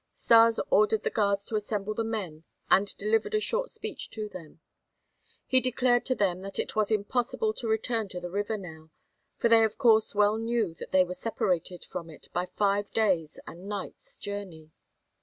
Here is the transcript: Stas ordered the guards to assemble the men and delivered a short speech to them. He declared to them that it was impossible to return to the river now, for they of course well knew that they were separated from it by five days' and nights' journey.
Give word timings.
Stas 0.11 0.59
ordered 0.71 1.03
the 1.03 1.11
guards 1.11 1.45
to 1.45 1.55
assemble 1.55 1.93
the 1.93 2.03
men 2.03 2.43
and 2.71 2.97
delivered 2.97 3.35
a 3.35 3.39
short 3.39 3.69
speech 3.69 4.09
to 4.09 4.27
them. 4.27 4.59
He 5.45 5.61
declared 5.61 6.07
to 6.07 6.15
them 6.15 6.41
that 6.41 6.57
it 6.57 6.75
was 6.75 6.89
impossible 6.89 7.53
to 7.53 7.67
return 7.67 8.07
to 8.07 8.19
the 8.19 8.31
river 8.31 8.57
now, 8.57 8.89
for 9.37 9.47
they 9.47 9.63
of 9.63 9.77
course 9.77 10.15
well 10.15 10.37
knew 10.39 10.73
that 10.73 10.89
they 10.89 11.03
were 11.05 11.13
separated 11.13 11.85
from 11.85 12.09
it 12.09 12.29
by 12.33 12.47
five 12.47 12.89
days' 12.93 13.39
and 13.45 13.69
nights' 13.69 14.17
journey. 14.17 14.71